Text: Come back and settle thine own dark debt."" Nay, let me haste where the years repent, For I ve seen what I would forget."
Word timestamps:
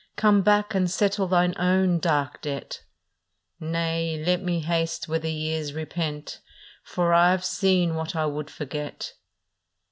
Come 0.15 0.41
back 0.41 0.73
and 0.73 0.89
settle 0.89 1.27
thine 1.27 1.53
own 1.59 1.99
dark 1.99 2.41
debt."" 2.41 2.81
Nay, 3.59 4.17
let 4.25 4.41
me 4.41 4.61
haste 4.61 5.07
where 5.07 5.19
the 5.19 5.31
years 5.31 5.73
repent, 5.73 6.39
For 6.83 7.13
I 7.13 7.35
ve 7.37 7.43
seen 7.43 7.93
what 7.93 8.15
I 8.15 8.25
would 8.25 8.49
forget." 8.49 9.13